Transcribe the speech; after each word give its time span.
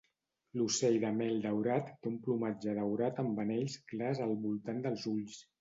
L'ocell 0.59 0.95
de 1.03 1.11
mel 1.17 1.35
daurat 1.43 1.91
té 2.01 2.11
un 2.13 2.17
plomatge 2.25 2.75
daurat 2.79 3.23
amb 3.25 3.45
anells 3.47 3.79
clars 3.93 4.27
al 4.29 4.37
voltant 4.49 4.85
dels 4.89 5.11
ulls. 5.17 5.41